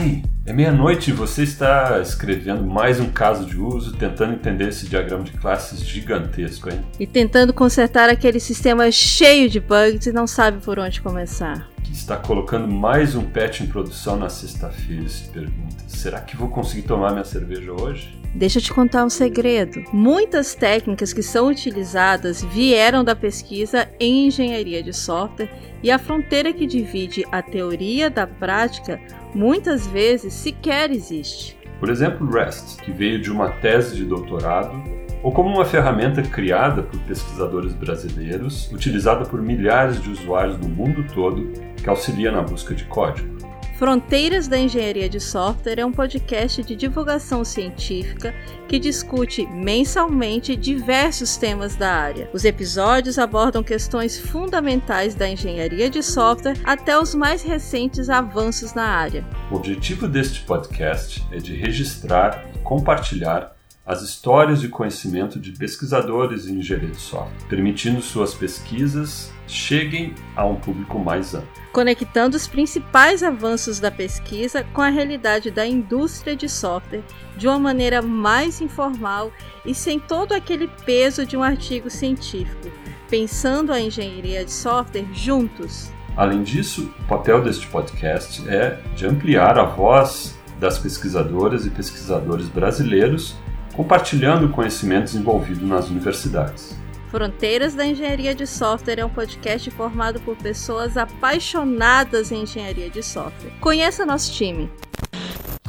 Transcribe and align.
Ei, 0.00 0.22
é 0.46 0.52
meia-noite 0.54 1.10
e 1.10 1.12
você 1.12 1.42
está 1.42 2.00
escrevendo 2.00 2.64
mais 2.64 2.98
um 2.98 3.10
caso 3.10 3.44
de 3.44 3.58
uso, 3.60 3.92
tentando 3.92 4.32
entender 4.32 4.68
esse 4.68 4.86
diagrama 4.86 5.24
de 5.24 5.32
classes 5.32 5.86
gigantesco, 5.86 6.70
hein? 6.70 6.80
E 6.98 7.06
tentando 7.06 7.52
consertar 7.52 8.08
aquele 8.08 8.40
sistema 8.40 8.90
cheio 8.90 9.50
de 9.50 9.60
bugs 9.60 10.06
e 10.06 10.12
não 10.12 10.26
sabe 10.26 10.64
por 10.64 10.78
onde 10.78 11.02
começar. 11.02 11.68
Que 11.84 11.92
está 11.92 12.16
colocando 12.16 12.66
mais 12.66 13.14
um 13.14 13.24
patch 13.24 13.60
em 13.60 13.66
produção 13.66 14.16
na 14.16 14.30
sexta-feira 14.30 15.06
se 15.06 15.28
pergunta: 15.28 15.84
será 15.86 16.22
que 16.22 16.34
vou 16.34 16.48
conseguir 16.48 16.82
tomar 16.88 17.12
minha 17.12 17.24
cerveja 17.24 17.70
hoje? 17.70 18.18
Deixa 18.34 18.58
eu 18.58 18.62
te 18.62 18.72
contar 18.72 19.04
um 19.04 19.10
segredo. 19.10 19.82
Muitas 19.92 20.54
técnicas 20.54 21.12
que 21.12 21.22
são 21.22 21.48
utilizadas 21.48 22.42
vieram 22.42 23.04
da 23.04 23.14
pesquisa 23.14 23.86
em 23.98 24.28
engenharia 24.28 24.82
de 24.82 24.94
software 24.94 25.50
e 25.82 25.90
a 25.90 25.98
fronteira 25.98 26.54
que 26.54 26.66
divide 26.66 27.22
a 27.30 27.42
teoria 27.42 28.08
da 28.08 28.26
prática 28.26 28.98
muitas 29.34 29.86
vezes 29.86 30.32
sequer 30.32 30.90
existe. 30.90 31.58
Por 31.78 31.88
exemplo, 31.88 32.30
REST, 32.30 32.80
que 32.82 32.92
veio 32.92 33.20
de 33.20 33.30
uma 33.30 33.48
tese 33.48 33.96
de 33.96 34.04
doutorado, 34.04 34.82
ou 35.22 35.32
como 35.32 35.48
uma 35.48 35.64
ferramenta 35.64 36.22
criada 36.22 36.82
por 36.82 36.98
pesquisadores 37.00 37.74
brasileiros, 37.74 38.70
utilizada 38.72 39.24
por 39.24 39.40
milhares 39.40 40.02
de 40.02 40.10
usuários 40.10 40.58
no 40.58 40.68
mundo 40.68 41.04
todo, 41.14 41.50
que 41.82 41.88
auxilia 41.88 42.30
na 42.32 42.42
busca 42.42 42.74
de 42.74 42.84
código. 42.84 43.36
Fronteiras 43.80 44.46
da 44.46 44.58
Engenharia 44.58 45.08
de 45.08 45.18
Software 45.18 45.78
é 45.78 45.86
um 45.86 45.90
podcast 45.90 46.62
de 46.62 46.76
divulgação 46.76 47.42
científica 47.42 48.34
que 48.68 48.78
discute 48.78 49.46
mensalmente 49.46 50.54
diversos 50.54 51.38
temas 51.38 51.76
da 51.76 51.90
área. 51.90 52.28
Os 52.30 52.44
episódios 52.44 53.18
abordam 53.18 53.62
questões 53.62 54.18
fundamentais 54.18 55.14
da 55.14 55.26
engenharia 55.26 55.88
de 55.88 56.02
software 56.02 56.60
até 56.62 56.98
os 56.98 57.14
mais 57.14 57.42
recentes 57.42 58.10
avanços 58.10 58.74
na 58.74 58.84
área. 58.84 59.24
O 59.50 59.54
objetivo 59.54 60.06
deste 60.06 60.42
podcast 60.42 61.26
é 61.32 61.38
de 61.38 61.56
registrar 61.56 62.44
e 62.54 62.58
compartilhar 62.58 63.56
as 63.90 64.02
histórias 64.02 64.60
de 64.60 64.68
conhecimento 64.68 65.36
de 65.40 65.50
pesquisadores 65.50 66.46
em 66.46 66.60
engenharia 66.60 66.90
de 66.90 67.00
software, 67.00 67.48
permitindo 67.48 68.00
suas 68.00 68.32
pesquisas 68.32 69.32
cheguem 69.48 70.14
a 70.36 70.46
um 70.46 70.54
público 70.54 70.96
mais 70.96 71.34
amplo. 71.34 71.48
Conectando 71.72 72.36
os 72.36 72.46
principais 72.46 73.20
avanços 73.20 73.80
da 73.80 73.90
pesquisa 73.90 74.62
com 74.72 74.80
a 74.80 74.90
realidade 74.90 75.50
da 75.50 75.66
indústria 75.66 76.36
de 76.36 76.48
software 76.48 77.02
de 77.36 77.48
uma 77.48 77.58
maneira 77.58 78.00
mais 78.00 78.60
informal 78.60 79.32
e 79.66 79.74
sem 79.74 79.98
todo 79.98 80.34
aquele 80.34 80.68
peso 80.86 81.26
de 81.26 81.36
um 81.36 81.42
artigo 81.42 81.90
científico, 81.90 82.70
pensando 83.08 83.72
a 83.72 83.80
engenharia 83.80 84.44
de 84.44 84.52
software 84.52 85.08
juntos. 85.12 85.90
Além 86.16 86.44
disso, 86.44 86.94
o 87.00 87.08
papel 87.08 87.42
deste 87.42 87.66
podcast 87.66 88.48
é 88.48 88.80
de 88.94 89.04
ampliar 89.04 89.58
a 89.58 89.64
voz 89.64 90.38
das 90.60 90.78
pesquisadoras 90.78 91.66
e 91.66 91.70
pesquisadores 91.70 92.48
brasileiros 92.48 93.34
compartilhando 93.74 94.46
o 94.46 94.50
conhecimento 94.50 95.04
desenvolvido 95.04 95.66
nas 95.66 95.88
universidades. 95.88 96.76
Fronteiras 97.08 97.74
da 97.74 97.84
Engenharia 97.84 98.34
de 98.34 98.46
Software 98.46 99.00
é 99.00 99.04
um 99.04 99.10
podcast 99.10 99.70
formado 99.70 100.20
por 100.20 100.36
pessoas 100.36 100.96
apaixonadas 100.96 102.30
em 102.30 102.42
engenharia 102.42 102.88
de 102.88 103.02
software. 103.02 103.50
Conheça 103.60 104.06
nosso 104.06 104.32
time. 104.32 104.70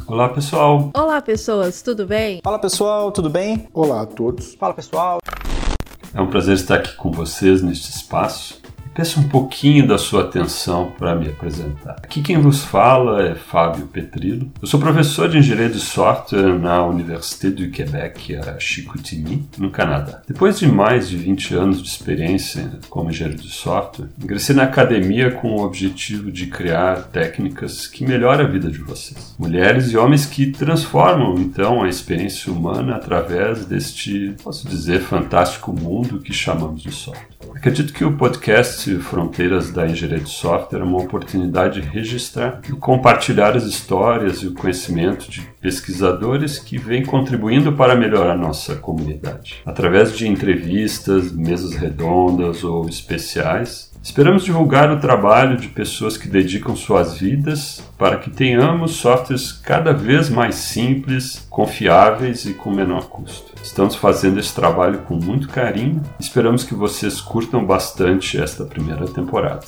Olá, 0.06 0.28
pessoal. 0.28 0.90
Olá, 0.94 1.20
pessoas, 1.20 1.82
tudo 1.82 2.06
bem? 2.06 2.40
Fala, 2.44 2.58
pessoal, 2.58 3.10
tudo 3.10 3.28
bem? 3.28 3.68
Olá 3.72 4.02
a 4.02 4.06
todos. 4.06 4.54
Fala, 4.54 4.74
pessoal. 4.74 5.18
É 6.14 6.20
um 6.20 6.28
prazer 6.28 6.54
estar 6.54 6.76
aqui 6.76 6.94
com 6.96 7.10
vocês 7.10 7.62
neste 7.62 7.90
espaço 7.90 8.62
Peço 8.94 9.20
um 9.20 9.28
pouquinho 9.28 9.86
da 9.86 9.96
sua 9.96 10.24
atenção 10.24 10.92
para 10.98 11.16
me 11.16 11.26
apresentar. 11.26 11.96
Aqui 12.02 12.20
quem 12.20 12.38
vos 12.38 12.62
fala 12.62 13.22
é 13.26 13.34
Fábio 13.34 13.86
Petrillo. 13.86 14.52
Eu 14.60 14.68
sou 14.68 14.78
professor 14.78 15.30
de 15.30 15.38
engenharia 15.38 15.70
de 15.70 15.80
software 15.80 16.58
na 16.58 16.84
Université 16.84 17.48
du 17.48 17.70
Québec, 17.70 18.36
a 18.36 18.58
Chicoutimi, 18.58 19.48
no 19.56 19.70
Canadá. 19.70 20.20
Depois 20.28 20.58
de 20.58 20.68
mais 20.68 21.08
de 21.08 21.16
20 21.16 21.54
anos 21.54 21.82
de 21.82 21.88
experiência 21.88 22.70
como 22.90 23.08
engenheiro 23.08 23.40
de 23.40 23.48
software, 23.48 24.08
ingressei 24.22 24.54
na 24.54 24.64
academia 24.64 25.30
com 25.30 25.56
o 25.56 25.64
objetivo 25.64 26.30
de 26.30 26.48
criar 26.48 27.04
técnicas 27.04 27.86
que 27.86 28.04
melhoram 28.04 28.44
a 28.44 28.48
vida 28.48 28.70
de 28.70 28.78
vocês. 28.78 29.34
Mulheres 29.38 29.90
e 29.90 29.96
homens 29.96 30.26
que 30.26 30.50
transformam 30.50 31.36
então 31.38 31.82
a 31.82 31.88
experiência 31.88 32.52
humana 32.52 32.96
através 32.96 33.64
deste, 33.64 34.34
posso 34.44 34.68
dizer, 34.68 35.00
fantástico 35.00 35.72
mundo 35.72 36.20
que 36.20 36.32
chamamos 36.32 36.82
de 36.82 36.90
software. 36.90 37.31
Acredito 37.62 37.92
que 37.92 38.04
o 38.04 38.16
podcast 38.16 38.92
Fronteiras 38.98 39.70
da 39.70 39.86
Engenharia 39.86 40.18
de 40.18 40.30
Software 40.30 40.80
é 40.80 40.82
uma 40.82 40.98
oportunidade 40.98 41.80
de 41.80 41.88
registrar 41.88 42.60
e 42.68 42.72
compartilhar 42.72 43.56
as 43.56 43.62
histórias 43.62 44.38
e 44.38 44.48
o 44.48 44.52
conhecimento 44.52 45.30
de 45.30 45.42
pesquisadores 45.60 46.58
que 46.58 46.76
vêm 46.76 47.04
contribuindo 47.04 47.72
para 47.72 47.94
melhorar 47.94 48.36
nossa 48.36 48.74
comunidade. 48.74 49.62
Através 49.64 50.18
de 50.18 50.26
entrevistas, 50.26 51.30
mesas 51.30 51.76
redondas 51.76 52.64
ou 52.64 52.88
especiais, 52.88 53.91
Esperamos 54.02 54.44
divulgar 54.44 54.90
o 54.90 54.98
trabalho 54.98 55.56
de 55.56 55.68
pessoas 55.68 56.16
que 56.16 56.26
dedicam 56.26 56.74
suas 56.74 57.18
vidas 57.18 57.80
para 57.96 58.16
que 58.16 58.30
tenhamos 58.30 58.96
softwares 58.96 59.52
cada 59.52 59.92
vez 59.92 60.28
mais 60.28 60.56
simples, 60.56 61.46
confiáveis 61.48 62.44
e 62.44 62.52
com 62.52 62.72
menor 62.72 63.08
custo. 63.08 63.52
Estamos 63.62 63.94
fazendo 63.94 64.40
esse 64.40 64.52
trabalho 64.52 65.02
com 65.02 65.14
muito 65.14 65.48
carinho. 65.48 66.02
Esperamos 66.18 66.64
que 66.64 66.74
vocês 66.74 67.20
curtam 67.20 67.64
bastante 67.64 68.36
esta 68.38 68.64
primeira 68.64 69.06
temporada. 69.06 69.66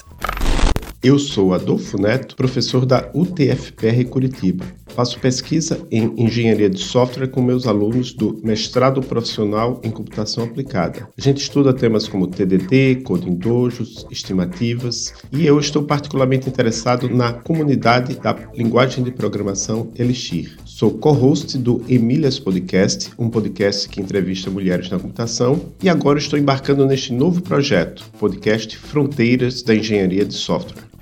Eu 1.00 1.16
sou 1.16 1.54
Adolfo 1.54 1.96
Neto, 1.96 2.34
professor 2.34 2.84
da 2.84 3.08
UTFPR 3.14 4.04
Curitiba. 4.10 4.64
Faço 4.94 5.18
pesquisa 5.18 5.84
em 5.90 6.14
engenharia 6.16 6.70
de 6.70 6.78
software 6.78 7.26
com 7.26 7.42
meus 7.42 7.66
alunos 7.66 8.12
do 8.12 8.40
mestrado 8.44 9.02
profissional 9.02 9.80
em 9.82 9.90
computação 9.90 10.44
aplicada. 10.44 11.08
A 11.18 11.20
gente 11.20 11.38
estuda 11.38 11.74
temas 11.74 12.06
como 12.06 12.28
TDD, 12.28 13.02
coding 13.02 13.34
dojos, 13.34 14.06
estimativas 14.08 15.12
e 15.32 15.44
eu 15.44 15.58
estou 15.58 15.82
particularmente 15.82 16.48
interessado 16.48 17.08
na 17.08 17.32
comunidade 17.32 18.14
da 18.20 18.36
linguagem 18.54 19.02
de 19.02 19.10
programação 19.10 19.90
Elixir. 19.98 20.56
Sou 20.64 20.92
co-host 20.92 21.58
do 21.58 21.84
Emílias 21.88 22.38
Podcast, 22.38 23.10
um 23.18 23.28
podcast 23.28 23.88
que 23.88 24.00
entrevista 24.00 24.48
mulheres 24.48 24.88
na 24.90 24.98
computação, 24.98 25.72
e 25.82 25.88
agora 25.88 26.18
estou 26.20 26.38
embarcando 26.38 26.86
neste 26.86 27.12
novo 27.12 27.42
projeto, 27.42 28.04
podcast 28.18 28.76
Fronteiras 28.78 29.62
da 29.62 29.74
Engenharia 29.74 30.24
de 30.24 30.34
Software. 30.34 30.93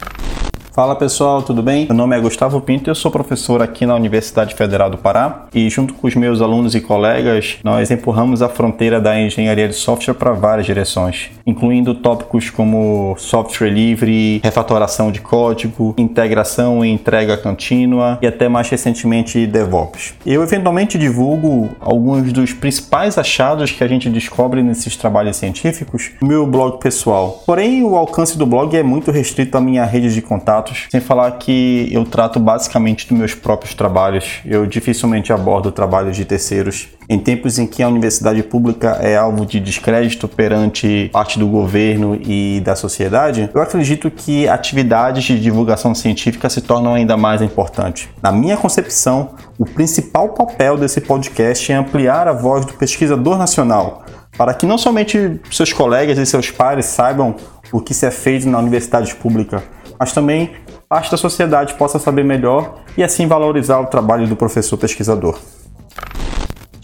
Fala 0.72 0.96
pessoal, 0.96 1.42
tudo 1.42 1.62
bem? 1.62 1.84
Meu 1.84 1.94
nome 1.94 2.16
é 2.16 2.20
Gustavo 2.20 2.58
Pinto, 2.58 2.88
eu 2.88 2.94
sou 2.94 3.10
professor 3.10 3.60
aqui 3.60 3.84
na 3.84 3.94
Universidade 3.94 4.54
Federal 4.54 4.88
do 4.88 4.96
Pará 4.96 5.44
e 5.52 5.68
junto 5.68 5.92
com 5.92 6.06
os 6.06 6.14
meus 6.14 6.40
alunos 6.40 6.74
e 6.74 6.80
colegas, 6.80 7.58
nós 7.62 7.90
empurramos 7.90 8.40
a 8.40 8.48
fronteira 8.48 8.98
da 8.98 9.20
engenharia 9.20 9.68
de 9.68 9.74
software 9.74 10.14
para 10.14 10.32
várias 10.32 10.64
direções, 10.64 11.30
incluindo 11.46 11.94
tópicos 11.94 12.48
como 12.48 13.14
software 13.18 13.68
livre, 13.68 14.40
refatoração 14.42 15.12
de 15.12 15.20
código, 15.20 15.94
integração 15.98 16.82
e 16.82 16.88
entrega 16.88 17.36
contínua 17.36 18.18
e 18.22 18.26
até 18.26 18.48
mais 18.48 18.70
recentemente 18.70 19.46
DevOps. 19.46 20.14
Eu 20.24 20.42
eventualmente 20.42 20.96
divulgo 20.96 21.68
alguns 21.80 22.32
dos 22.32 22.54
principais 22.54 23.18
achados 23.18 23.70
que 23.70 23.84
a 23.84 23.88
gente 23.88 24.08
descobre 24.08 24.62
nesses 24.62 24.96
trabalhos 24.96 25.36
científicos 25.36 26.12
no 26.22 26.28
meu 26.28 26.46
blog 26.46 26.78
pessoal. 26.78 27.42
Porém, 27.44 27.84
o 27.84 27.94
alcance 27.94 28.38
do 28.38 28.46
blog 28.46 28.74
é 28.74 28.82
muito 28.82 29.10
restrito 29.10 29.58
à 29.58 29.60
minha 29.60 29.84
rede 29.84 30.14
de 30.14 30.22
contato 30.22 30.61
sem 30.90 31.00
falar 31.00 31.30
que 31.32 31.88
eu 31.90 32.04
trato 32.04 32.38
basicamente 32.38 33.08
dos 33.08 33.18
meus 33.18 33.34
próprios 33.34 33.74
trabalhos. 33.74 34.40
Eu 34.44 34.66
dificilmente 34.66 35.32
abordo 35.32 35.72
trabalhos 35.72 36.16
de 36.16 36.24
terceiros. 36.24 36.88
Em 37.08 37.18
tempos 37.18 37.58
em 37.58 37.66
que 37.66 37.82
a 37.82 37.88
universidade 37.88 38.42
pública 38.42 38.98
é 39.00 39.16
alvo 39.16 39.44
de 39.44 39.58
descrédito 39.58 40.28
perante 40.28 41.10
parte 41.12 41.38
do 41.38 41.46
governo 41.46 42.18
e 42.22 42.60
da 42.64 42.76
sociedade, 42.76 43.50
eu 43.52 43.60
acredito 43.60 44.10
que 44.10 44.48
atividades 44.48 45.24
de 45.24 45.40
divulgação 45.40 45.94
científica 45.94 46.48
se 46.48 46.60
tornam 46.60 46.94
ainda 46.94 47.16
mais 47.16 47.42
importantes. 47.42 48.08
Na 48.22 48.30
minha 48.30 48.56
concepção, 48.56 49.30
o 49.58 49.64
principal 49.64 50.30
papel 50.30 50.76
desse 50.76 51.00
podcast 51.00 51.70
é 51.70 51.74
ampliar 51.74 52.28
a 52.28 52.32
voz 52.32 52.64
do 52.64 52.72
pesquisador 52.74 53.36
nacional, 53.36 54.04
para 54.36 54.54
que 54.54 54.64
não 54.64 54.78
somente 54.78 55.40
seus 55.50 55.72
colegas 55.72 56.16
e 56.18 56.24
seus 56.24 56.50
pares 56.50 56.86
saibam 56.86 57.34
o 57.72 57.80
que 57.80 57.94
se 57.94 58.06
é 58.06 58.10
feito 58.10 58.48
na 58.48 58.58
universidade 58.58 59.14
pública, 59.14 59.62
mas 59.98 60.12
também 60.12 60.50
parte 60.92 61.10
da 61.10 61.16
sociedade 61.16 61.72
possa 61.72 61.98
saber 61.98 62.22
melhor 62.22 62.74
e 62.98 63.02
assim 63.02 63.26
valorizar 63.26 63.80
o 63.80 63.86
trabalho 63.86 64.28
do 64.28 64.36
professor 64.36 64.76
pesquisador. 64.76 65.38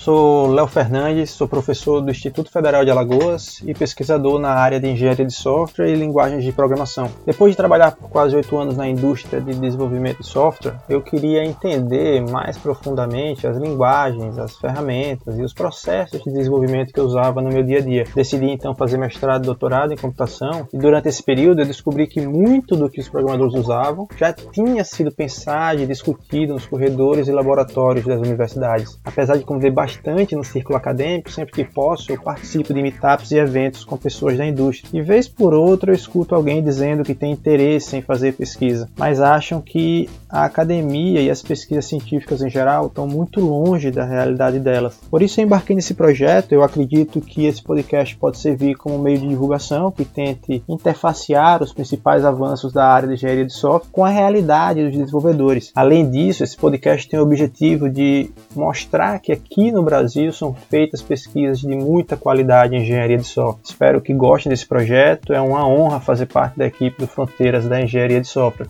Sou 0.09 0.47
Léo 0.47 0.67
Fernandes, 0.67 1.29
sou 1.29 1.47
professor 1.47 2.01
do 2.01 2.11
Instituto 2.11 2.51
Federal 2.51 2.83
de 2.83 2.91
Alagoas 2.91 3.61
e 3.67 3.75
pesquisador 3.75 4.39
na 4.39 4.53
área 4.53 4.81
de 4.81 4.89
engenharia 4.89 5.27
de 5.27 5.35
software 5.35 5.91
e 5.91 5.95
linguagens 5.95 6.43
de 6.43 6.51
programação. 6.51 7.11
Depois 7.27 7.53
de 7.53 7.59
trabalhar 7.59 7.93
por 7.93 8.09
quase 8.09 8.35
oito 8.35 8.57
anos 8.57 8.75
na 8.75 8.89
indústria 8.89 9.39
de 9.39 9.53
desenvolvimento 9.53 10.23
de 10.23 10.27
software, 10.27 10.77
eu 10.89 11.03
queria 11.03 11.45
entender 11.45 12.23
mais 12.23 12.57
profundamente 12.57 13.47
as 13.47 13.59
linguagens, 13.59 14.39
as 14.39 14.57
ferramentas 14.57 15.39
e 15.39 15.43
os 15.43 15.53
processos 15.53 16.23
de 16.23 16.33
desenvolvimento 16.33 16.91
que 16.91 17.01
eu 17.01 17.05
usava 17.05 17.43
no 17.43 17.51
meu 17.51 17.63
dia 17.63 17.81
a 17.81 17.83
dia. 17.83 18.05
Decidi 18.15 18.47
então 18.47 18.75
fazer 18.75 18.97
mestrado 18.97 19.43
e 19.43 19.47
doutorado 19.47 19.93
em 19.93 19.97
computação 19.99 20.67
e 20.73 20.79
durante 20.79 21.11
esse 21.11 21.23
período 21.23 21.61
eu 21.61 21.67
descobri 21.67 22.07
que 22.07 22.27
muito 22.27 22.77
do 22.77 22.89
que 22.89 22.99
os 22.99 23.11
programadores 23.11 23.53
usavam 23.53 24.09
já 24.17 24.33
tinha 24.33 24.83
sido 24.85 25.13
pensado 25.13 25.83
e 25.83 25.87
discutido 25.87 26.55
nos 26.55 26.65
corredores 26.65 27.29
e 27.29 27.31
laboratórios 27.31 28.07
das 28.07 28.21
universidades. 28.21 28.99
Apesar 29.05 29.37
de 29.37 29.45
conviver 29.45 29.71
bastante 29.71 29.98
no 30.37 30.45
círculo 30.45 30.77
acadêmico, 30.77 31.31
sempre 31.31 31.53
que 31.53 31.65
posso, 31.65 32.11
eu 32.13 32.21
participo 32.21 32.73
de 32.73 32.83
meetups 32.83 33.31
e 33.31 33.37
eventos 33.37 33.85
com 33.85 33.97
pessoas 33.97 34.37
da 34.37 34.47
indústria. 34.47 34.89
E 34.93 35.03
vez 35.03 35.29
por 35.29 35.55
outra 35.55 35.91
eu 35.91 35.95
escuto 35.95 36.35
alguém 36.35 36.63
dizendo 36.63 37.03
que 37.03 37.15
tem 37.15 37.33
interesse 37.33 37.97
em 37.97 38.03
fazer 38.03 38.33
pesquisa, 38.35 38.89
mas 38.97 39.21
acham 39.21 39.61
que 39.61 40.09
a 40.29 40.45
academia 40.45 41.21
e 41.21 41.31
as 41.31 41.43
pesquisas 41.43 41.87
científicas 41.87 42.43
em 42.43 42.51
geral 42.51 42.87
estão 42.87 43.07
muito 43.07 43.41
longe 43.41 43.91
da 43.91 44.05
realidade 44.05 44.59
delas. 44.59 44.99
Por 45.11 45.23
isso 45.23 45.41
eu 45.41 45.45
embarquei 45.45 45.75
nesse 45.75 45.95
projeto, 45.95 46.53
eu 46.53 46.63
acredito 46.63 47.21
que 47.21 47.47
esse 47.47 47.63
podcast 47.63 48.17
pode 48.17 48.39
servir 48.39 48.75
como 48.75 48.99
meio 48.99 49.19
de 49.19 49.29
divulgação 49.29 49.91
que 49.91 50.05
tente 50.05 50.63
interfacear 50.69 51.63
os 51.63 51.73
principais 51.73 52.25
avanços 52.25 52.73
da 52.73 52.87
área 52.87 53.09
de 53.09 53.15
engenharia 53.15 53.47
de 53.47 53.53
software 53.53 53.91
com 53.91 54.05
a 54.05 54.11
realidade 54.11 54.85
dos 54.85 54.97
desenvolvedores. 54.97 55.73
Além 55.75 56.09
disso, 56.11 56.45
esse 56.45 56.57
podcast 56.57 57.09
tem 57.09 57.19
o 57.19 57.23
objetivo 57.23 57.89
de 57.89 58.31
mostrar 58.55 59.19
que 59.19 59.33
aqui 59.33 59.71
no 59.73 59.83
Brasil 59.89 60.31
são 60.33 60.53
feitas 60.53 61.01
pesquisas 61.01 61.61
de 61.61 61.75
muita 61.75 62.15
qualidade 62.15 62.77
em 62.77 62.83
engenharia 62.83 63.17
de 63.17 63.27
software. 63.27 63.63
Espero 63.65 64.01
que 64.03 64.13
gostem 64.13 64.51
desse 64.51 64.67
projeto, 64.67 65.33
é 65.33 65.41
uma 65.41 65.67
honra 65.67 65.99
fazer 65.99 66.27
parte 66.27 66.59
da 66.59 66.67
equipe 66.67 67.01
do 67.01 67.07
Fronteiras 67.07 67.67
da 67.67 67.81
Engenharia 67.81 68.21
de 68.21 68.29
Software. 68.29 68.69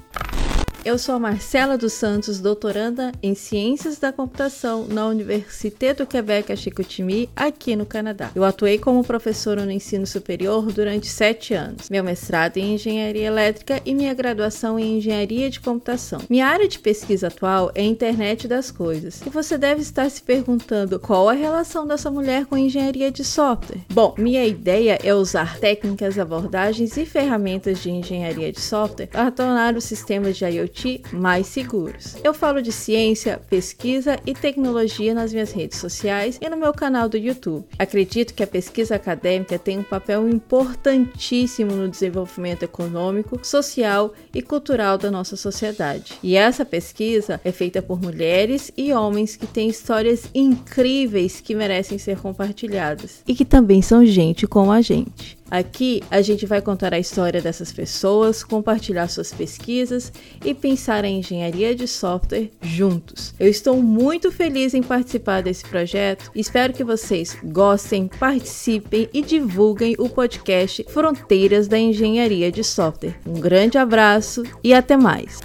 Eu 0.89 0.97
sou 0.97 1.21
Marcela 1.21 1.77
dos 1.77 1.93
Santos, 1.93 2.41
doutoranda 2.41 3.13
em 3.23 3.35
Ciências 3.35 3.99
da 3.99 4.11
Computação 4.11 4.87
na 4.89 5.07
Université 5.07 5.93
do 5.93 6.07
Quebec 6.07 6.51
a 6.51 6.57
Chicoutimi, 6.57 7.29
aqui 7.37 7.77
no 7.77 7.85
Canadá. 7.85 8.31
Eu 8.35 8.43
atuei 8.43 8.79
como 8.79 9.05
professora 9.05 9.67
no 9.67 9.71
ensino 9.71 10.07
superior 10.07 10.73
durante 10.73 11.07
sete 11.07 11.53
anos. 11.53 11.91
Meu 11.91 12.03
mestrado 12.03 12.57
em 12.57 12.73
Engenharia 12.73 13.27
Elétrica 13.27 13.83
e 13.85 13.95
minha 13.95 14.15
graduação 14.15 14.79
em 14.79 14.97
Engenharia 14.97 15.51
de 15.51 15.61
Computação. 15.61 16.23
Minha 16.27 16.47
área 16.47 16.67
de 16.67 16.79
pesquisa 16.79 17.27
atual 17.27 17.71
é 17.75 17.83
a 17.83 17.85
Internet 17.85 18.49
das 18.49 18.71
Coisas. 18.71 19.21
E 19.27 19.29
você 19.29 19.59
deve 19.59 19.83
estar 19.83 20.11
se 20.11 20.23
perguntando 20.23 20.99
qual 20.99 21.29
a 21.29 21.35
relação 21.35 21.87
dessa 21.87 22.11
mulher 22.11 22.47
com 22.47 22.57
engenharia 22.57 23.11
de 23.11 23.25
software. 23.25 23.83
Bom, 23.93 24.15
minha 24.17 24.47
ideia 24.47 24.99
é 25.05 25.15
usar 25.15 25.59
técnicas, 25.59 26.19
abordagens 26.19 26.97
e 26.97 27.05
ferramentas 27.05 27.79
de 27.83 27.91
engenharia 27.91 28.51
de 28.51 28.61
software 28.63 29.09
para 29.09 29.31
tornar 29.31 29.77
os 29.77 29.85
sistemas 29.85 30.35
de 30.35 30.47
IoT 30.47 30.78
mais 31.13 31.47
seguros. 31.47 32.17
Eu 32.23 32.35
falo 32.35 32.63
de 32.63 32.73
ciência, 32.73 33.41
pesquisa 33.49 34.19
e 34.27 34.35
tecnologia 34.35 35.15
nas 35.15 35.33
minhas 35.33 35.53
redes 35.53 35.79
sociais 35.79 36.39
e 36.41 36.49
no 36.49 36.57
meu 36.57 36.73
canal 36.73 37.09
do 37.09 37.17
YouTube. 37.17 37.65
Acredito 37.79 38.35
que 38.35 38.43
a 38.43 38.47
pesquisa 38.47 38.97
acadêmica 38.97 39.59
tem 39.59 39.79
um 39.79 39.83
papel 39.83 40.29
importantíssimo 40.29 41.73
no 41.73 41.89
desenvolvimento 41.89 42.63
econômico, 42.63 43.41
social 43.43 44.13
e 44.35 44.43
cultural 44.43 44.99
da 44.99 45.11
nossa 45.11 45.37
sociedade. 45.37 46.15
E 46.23 46.37
essa 46.37 46.65
pesquisa 46.65 47.41
é 47.45 47.53
feita 47.53 47.81
por 47.81 48.01
mulheres 48.01 48.71
e 48.77 48.93
homens 48.93 49.37
que 49.37 49.47
têm 49.47 49.69
histórias 49.69 50.29
incríveis 50.35 51.41
que 51.41 51.55
merecem 51.55 51.99
ser 51.99 52.19
compartilhadas 52.19 53.23
e 53.27 53.35
que 53.35 53.45
também 53.45 53.83
são 53.83 54.05
gente 54.05 54.47
como 54.47 54.73
a 54.73 54.81
gente. 54.81 55.38
Aqui 55.51 56.03
a 56.11 56.21
gente 56.21 56.47
vai 56.47 56.61
contar 56.61 56.93
a 56.93 56.99
história 56.99 57.41
dessas 57.41 57.73
pessoas, 57.73 58.45
compartilhar 58.45 59.09
suas 59.09 59.33
pesquisas 59.33 60.13
e 60.45 60.55
pensar 60.55 61.05
em 61.05 61.19
engenharia 61.19 61.75
de 61.75 61.89
software 61.89 62.51
juntos. 62.61 63.35
Eu 63.39 63.49
estou 63.49 63.83
muito 63.83 64.31
feliz 64.31 64.75
em 64.75 64.83
participar 64.83 65.43
desse 65.43 65.65
projeto. 65.65 66.31
Espero 66.35 66.73
que 66.73 66.85
vocês 66.85 67.37
gostem, 67.43 68.09
participem 68.19 69.09
e 69.13 69.23
divulguem 69.23 69.95
o 69.99 70.09
podcast 70.09 70.85
Fronteiras 70.89 71.67
da 71.67 71.79
Engenharia 71.79 72.53
de 72.53 72.63
Software. 72.63 73.17
Um 73.27 73.41
grande 73.41 73.79
abraço 73.79 74.43
e 74.63 74.75
até 74.75 74.97
mais! 74.97 75.41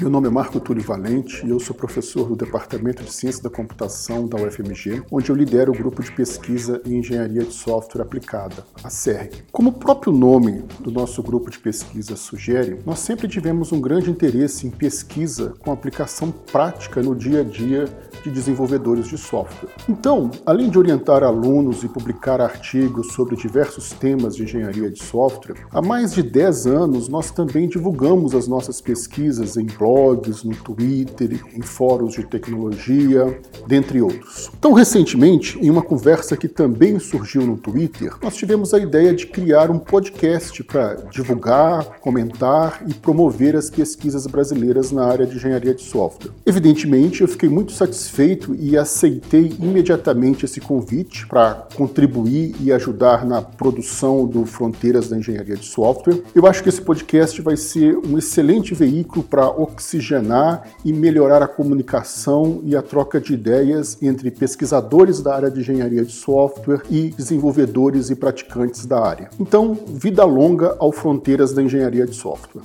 Meu 0.00 0.10
nome 0.10 0.26
é 0.26 0.30
Marco 0.30 0.58
Túlio 0.58 0.82
Valente 0.82 1.46
e 1.46 1.50
eu 1.50 1.60
sou 1.60 1.74
professor 1.74 2.26
do 2.26 2.34
Departamento 2.34 3.04
de 3.04 3.12
Ciência 3.12 3.40
da 3.40 3.48
Computação 3.48 4.26
da 4.26 4.36
UFMG, 4.42 5.04
onde 5.08 5.30
eu 5.30 5.36
lidero 5.36 5.70
o 5.70 5.76
grupo 5.76 6.02
de 6.02 6.10
pesquisa 6.10 6.82
em 6.84 6.98
Engenharia 6.98 7.44
de 7.44 7.52
Software 7.52 8.02
Aplicada, 8.02 8.64
a 8.82 8.90
CERG. 8.90 9.44
Como 9.52 9.70
o 9.70 9.72
próprio 9.72 10.12
nome 10.12 10.64
do 10.80 10.90
nosso 10.90 11.22
grupo 11.22 11.48
de 11.48 11.60
pesquisa 11.60 12.16
sugere, 12.16 12.80
nós 12.84 12.98
sempre 12.98 13.28
tivemos 13.28 13.70
um 13.70 13.80
grande 13.80 14.10
interesse 14.10 14.66
em 14.66 14.70
pesquisa 14.70 15.54
com 15.60 15.70
aplicação 15.70 16.32
prática 16.32 17.00
no 17.00 17.14
dia 17.14 17.42
a 17.42 17.44
dia 17.44 17.84
de 18.24 18.30
desenvolvedores 18.32 19.06
de 19.06 19.16
software. 19.16 19.70
Então, 19.88 20.28
além 20.44 20.70
de 20.70 20.78
orientar 20.78 21.22
alunos 21.22 21.84
e 21.84 21.88
publicar 21.88 22.40
artigos 22.40 23.12
sobre 23.12 23.36
diversos 23.36 23.90
temas 23.90 24.34
de 24.34 24.42
engenharia 24.42 24.90
de 24.90 25.04
software, 25.04 25.54
há 25.70 25.80
mais 25.80 26.14
de 26.14 26.22
10 26.22 26.66
anos 26.66 27.08
nós 27.08 27.30
também 27.30 27.68
divulgamos 27.68 28.34
as 28.34 28.48
nossas 28.48 28.80
pesquisas 28.80 29.56
em 29.56 29.66
blogs, 29.84 30.42
no 30.42 30.56
Twitter, 30.56 31.42
em 31.54 31.60
fóruns 31.60 32.14
de 32.14 32.24
tecnologia, 32.24 33.38
dentre 33.66 34.00
outros. 34.00 34.50
Então, 34.58 34.72
recentemente, 34.72 35.58
em 35.60 35.68
uma 35.68 35.82
conversa 35.82 36.36
que 36.38 36.48
também 36.48 36.98
surgiu 36.98 37.42
no 37.42 37.58
Twitter, 37.58 38.14
nós 38.22 38.34
tivemos 38.34 38.72
a 38.72 38.78
ideia 38.78 39.14
de 39.14 39.26
criar 39.26 39.70
um 39.70 39.78
podcast 39.78 40.64
para 40.64 40.94
divulgar, 41.12 42.00
comentar 42.00 42.82
e 42.88 42.94
promover 42.94 43.56
as 43.56 43.68
pesquisas 43.68 44.26
brasileiras 44.26 44.90
na 44.90 45.04
área 45.04 45.26
de 45.26 45.36
engenharia 45.36 45.74
de 45.74 45.82
software. 45.82 46.32
Evidentemente, 46.46 47.20
eu 47.20 47.28
fiquei 47.28 47.50
muito 47.50 47.72
satisfeito 47.72 48.54
e 48.54 48.78
aceitei 48.78 49.54
imediatamente 49.60 50.46
esse 50.46 50.60
convite 50.60 51.26
para 51.26 51.68
contribuir 51.74 52.54
e 52.58 52.72
ajudar 52.72 53.26
na 53.26 53.42
produção 53.42 54.26
do 54.26 54.46
Fronteiras 54.46 55.10
da 55.10 55.18
Engenharia 55.18 55.56
de 55.56 55.66
Software. 55.66 56.22
Eu 56.34 56.46
acho 56.46 56.62
que 56.62 56.70
esse 56.70 56.80
podcast 56.80 57.42
vai 57.42 57.56
ser 57.56 57.98
um 57.98 58.16
excelente 58.16 58.74
veículo 58.74 59.22
para 59.22 59.50
oxigenar 59.74 60.68
e 60.84 60.92
melhorar 60.92 61.42
a 61.42 61.48
comunicação 61.48 62.60
e 62.64 62.76
a 62.76 62.82
troca 62.82 63.20
de 63.20 63.34
ideias 63.34 64.00
entre 64.00 64.30
pesquisadores 64.30 65.20
da 65.20 65.34
área 65.34 65.50
de 65.50 65.60
engenharia 65.60 66.04
de 66.04 66.12
software 66.12 66.82
e 66.88 67.10
desenvolvedores 67.10 68.10
e 68.10 68.16
praticantes 68.16 68.86
da 68.86 69.04
área. 69.04 69.28
Então, 69.38 69.74
vida 69.86 70.24
longa 70.24 70.76
ao 70.78 70.92
Fronteiras 70.92 71.52
da 71.52 71.62
Engenharia 71.62 72.06
de 72.06 72.14
Software. 72.14 72.62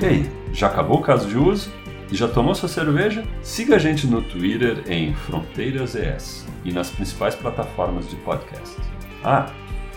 E 0.00 0.04
aí, 0.04 0.30
já 0.52 0.66
acabou 0.66 0.98
o 0.98 1.02
caso 1.02 1.28
de 1.28 1.38
uso? 1.38 1.70
E 2.10 2.16
já 2.16 2.28
tomou 2.28 2.54
sua 2.54 2.68
cerveja? 2.68 3.24
Siga 3.40 3.76
a 3.76 3.78
gente 3.78 4.06
no 4.06 4.20
Twitter 4.20 4.82
em 4.86 5.14
Fronteiras 5.14 5.94
ES 5.94 6.44
e 6.64 6.72
nas 6.72 6.90
principais 6.90 7.34
plataformas 7.34 8.08
de 8.10 8.16
podcast. 8.16 8.76
Ah, 9.24 9.46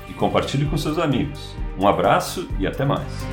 e 0.07 0.13
compartilhe 0.13 0.65
com 0.65 0.77
seus 0.77 0.97
amigos. 0.97 1.55
Um 1.77 1.87
abraço 1.87 2.47
e 2.59 2.67
até 2.67 2.85
mais. 2.85 3.25